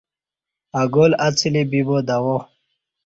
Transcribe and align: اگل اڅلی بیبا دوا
اگل 0.81 1.11
اڅلی 1.25 1.63
بیبا 1.71 1.97
دوا 2.07 2.37